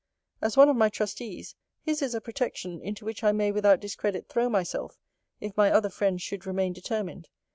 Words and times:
As 0.41 0.57
one 0.57 0.67
of 0.67 0.75
my 0.75 0.89
trustees, 0.89 1.53
his 1.83 2.01
is 2.01 2.15
a 2.15 2.21
protection, 2.21 2.81
into 2.81 3.05
which 3.05 3.23
I 3.23 3.31
may 3.31 3.51
without 3.51 3.79
discredit 3.79 4.27
throw 4.29 4.49
myself, 4.49 4.97
if 5.39 5.55
my 5.55 5.69
other 5.71 5.89
friends 5.91 6.23
should 6.23 6.47
remain 6.47 6.73
determined. 6.73 7.29